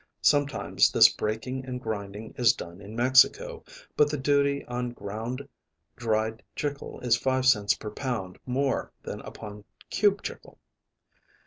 Sometimes 0.23 0.91
this 0.91 1.09
breaking 1.13 1.63
and 1.63 1.79
grinding 1.79 2.33
is 2.35 2.53
done 2.53 2.81
in 2.81 2.95
Mexico, 2.95 3.63
but 3.95 4.09
the 4.09 4.17
duty 4.17 4.65
on 4.65 4.93
ground 4.93 5.47
dried 5.95 6.41
chicle 6.55 6.99
is 7.01 7.15
five 7.17 7.45
cents 7.45 7.75
per 7.75 7.91
pound 7.91 8.39
more 8.47 8.91
than 9.03 9.21
upon 9.21 9.63
cube 9.91 10.23
chicle. 10.23 10.57